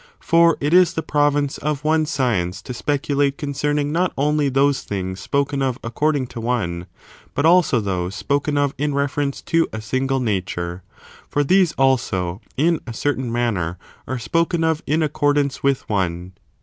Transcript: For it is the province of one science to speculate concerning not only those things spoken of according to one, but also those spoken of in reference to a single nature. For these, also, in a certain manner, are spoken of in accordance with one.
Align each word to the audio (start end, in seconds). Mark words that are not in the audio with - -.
For 0.19 0.57
it 0.59 0.73
is 0.73 0.93
the 0.93 1.03
province 1.03 1.59
of 1.59 1.83
one 1.83 2.07
science 2.07 2.63
to 2.63 2.73
speculate 2.73 3.37
concerning 3.37 3.91
not 3.91 4.11
only 4.17 4.49
those 4.49 4.81
things 4.81 5.19
spoken 5.19 5.61
of 5.61 5.77
according 5.83 6.25
to 6.33 6.41
one, 6.41 6.87
but 7.35 7.45
also 7.45 7.79
those 7.79 8.15
spoken 8.15 8.57
of 8.57 8.73
in 8.79 8.95
reference 8.95 9.43
to 9.43 9.67
a 9.71 9.79
single 9.79 10.19
nature. 10.19 10.81
For 11.29 11.43
these, 11.43 11.73
also, 11.73 12.41
in 12.57 12.79
a 12.87 12.93
certain 12.95 13.31
manner, 13.31 13.77
are 14.07 14.17
spoken 14.17 14.63
of 14.63 14.81
in 14.87 15.03
accordance 15.03 15.61
with 15.61 15.87
one. 15.87 16.31